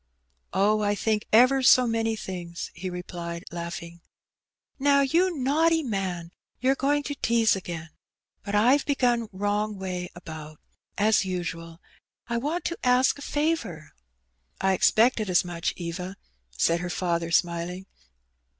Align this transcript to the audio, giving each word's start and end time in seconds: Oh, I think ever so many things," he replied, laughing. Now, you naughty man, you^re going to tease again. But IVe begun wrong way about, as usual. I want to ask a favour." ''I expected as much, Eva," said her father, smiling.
Oh, 0.51 0.81
I 0.81 0.95
think 0.95 1.27
ever 1.31 1.61
so 1.61 1.85
many 1.85 2.15
things," 2.15 2.71
he 2.73 2.89
replied, 2.89 3.43
laughing. 3.51 4.01
Now, 4.79 5.01
you 5.01 5.37
naughty 5.37 5.83
man, 5.83 6.31
you^re 6.59 6.75
going 6.75 7.03
to 7.03 7.13
tease 7.13 7.55
again. 7.55 7.91
But 8.43 8.55
IVe 8.55 8.83
begun 8.83 9.29
wrong 9.31 9.77
way 9.77 10.09
about, 10.15 10.59
as 10.97 11.23
usual. 11.23 11.79
I 12.27 12.37
want 12.39 12.65
to 12.65 12.79
ask 12.83 13.19
a 13.19 13.21
favour." 13.21 13.93
''I 14.59 14.73
expected 14.73 15.29
as 15.29 15.45
much, 15.45 15.71
Eva," 15.77 16.15
said 16.57 16.79
her 16.79 16.89
father, 16.89 17.29
smiling. 17.29 17.85